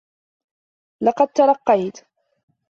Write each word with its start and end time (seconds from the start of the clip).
لقد 1.03 1.27
ترقيت 1.33 1.97